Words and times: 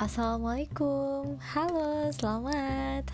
Assalamualaikum, 0.00 1.36
halo, 1.52 2.08
selamat. 2.16 3.04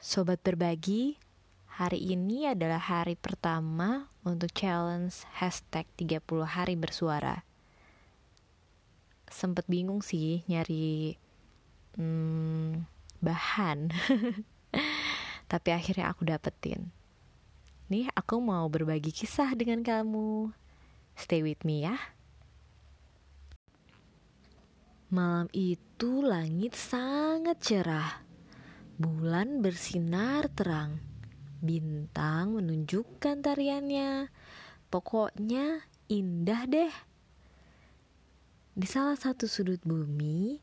Sobat 0.00 0.40
berbagi, 0.40 1.20
hari 1.68 2.00
ini 2.00 2.48
adalah 2.48 2.80
hari 2.80 3.12
pertama 3.12 4.08
untuk 4.24 4.48
challenge 4.56 5.28
hashtag 5.36 5.84
30 6.00 6.24
hari 6.48 6.72
bersuara. 6.72 7.44
Sempet 9.28 9.68
bingung 9.68 10.00
sih 10.00 10.48
nyari 10.48 11.12
hmm, 12.00 12.88
bahan, 13.20 13.92
tapi 15.52 15.68
akhirnya 15.76 16.08
aku 16.08 16.24
dapetin. 16.24 16.88
Nih 17.88 18.04
aku 18.12 18.36
mau 18.44 18.68
berbagi 18.68 19.08
kisah 19.08 19.56
dengan 19.56 19.80
kamu. 19.80 20.52
Stay 21.16 21.40
with 21.40 21.64
me 21.64 21.88
ya. 21.88 21.96
Malam 25.08 25.48
itu 25.56 26.20
langit 26.20 26.76
sangat 26.76 27.64
cerah. 27.64 28.20
Bulan 29.00 29.64
bersinar 29.64 30.52
terang. 30.52 31.00
Bintang 31.64 32.60
menunjukkan 32.60 33.40
tariannya. 33.40 34.28
Pokoknya 34.92 35.88
indah 36.12 36.68
deh. 36.68 36.92
Di 38.76 38.84
salah 38.84 39.18
satu 39.18 39.50
sudut 39.50 39.82
bumi 39.82 40.62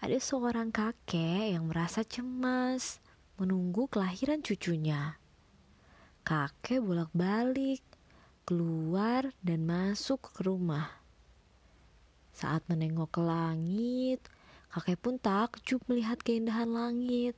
Ada 0.00 0.16
seorang 0.16 0.72
kakek 0.72 1.52
yang 1.52 1.68
merasa 1.68 2.00
cemas 2.00 3.04
Menunggu 3.36 3.84
kelahiran 3.84 4.40
cucunya 4.40 5.20
Kakek 6.22 6.84
bolak-balik, 6.84 7.82
keluar 8.44 9.32
dan 9.40 9.64
masuk 9.66 10.30
ke 10.34 10.46
rumah. 10.46 11.00
Saat 12.36 12.64
menengok 12.68 13.18
ke 13.18 13.22
langit, 13.24 14.20
kakek 14.72 14.98
pun 15.00 15.16
takjub 15.20 15.80
melihat 15.88 16.20
keindahan 16.20 16.70
langit. 16.70 17.36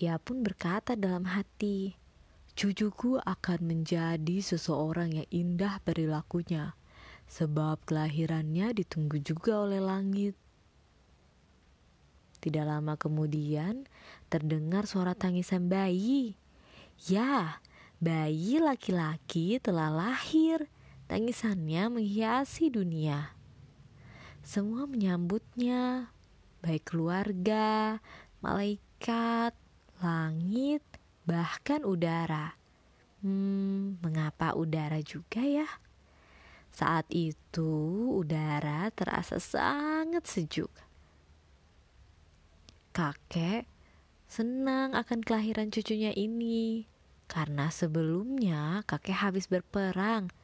Ia 0.00 0.16
pun 0.16 0.40
berkata 0.40 0.96
dalam 0.96 1.28
hati, 1.28 2.00
Cucuku 2.58 3.16
akan 3.22 3.60
menjadi 3.62 4.42
seseorang 4.42 5.16
yang 5.16 5.28
indah 5.30 5.80
perilakunya, 5.80 6.74
sebab 7.30 7.80
kelahirannya 7.86 8.74
ditunggu 8.74 9.22
juga 9.22 9.64
oleh 9.64 9.80
langit. 9.80 10.34
Tidak 12.40 12.64
lama 12.64 13.00
kemudian, 13.00 13.84
terdengar 14.32 14.88
suara 14.88 15.16
tangisan 15.16 15.68
bayi. 15.68 16.36
Ya, 17.08 17.64
Bayi 18.00 18.56
laki-laki 18.56 19.60
telah 19.60 19.92
lahir, 19.92 20.72
tangisannya 21.04 22.00
menghiasi 22.00 22.72
dunia. 22.72 23.36
Semua 24.40 24.88
menyambutnya, 24.88 26.08
baik 26.64 26.96
keluarga, 26.96 28.00
malaikat, 28.40 29.52
langit, 30.00 30.80
bahkan 31.28 31.84
udara. 31.84 32.56
Hmm, 33.20 34.00
mengapa 34.00 34.56
udara 34.56 35.04
juga 35.04 35.44
ya? 35.44 35.68
Saat 36.72 37.04
itu 37.12 37.68
udara 38.16 38.88
terasa 38.96 39.36
sangat 39.36 40.24
sejuk. 40.24 40.72
Kakek 42.96 43.68
senang 44.24 44.96
akan 44.96 45.20
kelahiran 45.20 45.68
cucunya 45.68 46.16
ini 46.16 46.88
karena 47.30 47.70
sebelumnya 47.70 48.82
kakek 48.90 49.22
habis 49.22 49.46
berperang 49.46 50.34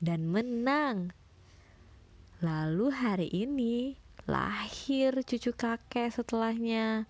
dan 0.00 0.24
menang. 0.32 1.12
Lalu 2.40 2.88
hari 2.88 3.28
ini 3.28 4.00
lahir 4.24 5.20
cucu 5.20 5.52
kakek 5.52 6.08
setelahnya 6.08 7.04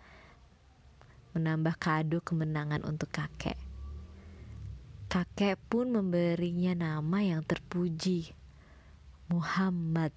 menambah 1.39 1.79
kado 1.79 2.19
kemenangan 2.19 2.83
untuk 2.83 3.15
kakek. 3.15 3.55
Kakek 5.07 5.55
pun 5.71 5.95
memberinya 5.95 6.75
nama 6.75 7.23
yang 7.23 7.47
terpuji, 7.47 8.35
Muhammad. 9.31 10.11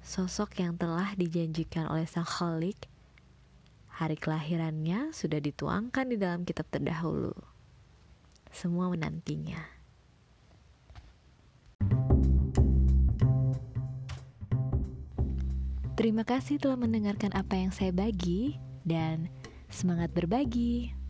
Sosok 0.00 0.56
yang 0.56 0.80
telah 0.80 1.12
dijanjikan 1.20 1.84
oleh 1.86 2.08
Sang 2.08 2.24
Khalik 2.24 2.91
Hari 3.92 4.16
kelahirannya 4.16 5.12
sudah 5.12 5.36
dituangkan 5.36 6.08
di 6.08 6.16
dalam 6.16 6.48
kitab 6.48 6.64
terdahulu. 6.72 7.36
Semua 8.48 8.88
menantinya. 8.88 9.60
Terima 15.92 16.24
kasih 16.24 16.56
telah 16.56 16.80
mendengarkan 16.80 17.36
apa 17.36 17.52
yang 17.60 17.68
saya 17.68 17.92
bagi 17.92 18.56
dan 18.82 19.28
semangat 19.68 20.08
berbagi. 20.16 21.01